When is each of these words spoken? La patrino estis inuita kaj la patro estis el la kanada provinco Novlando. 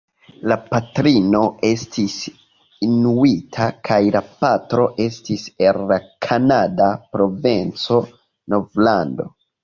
La 0.51 0.55
patrino 0.67 1.39
estis 1.67 2.13
inuita 2.87 3.67
kaj 3.89 3.97
la 4.15 4.21
patro 4.45 4.85
estis 5.05 5.43
el 5.67 5.79
la 5.91 5.99
kanada 6.27 6.87
provinco 7.17 7.99
Novlando. 8.55 9.29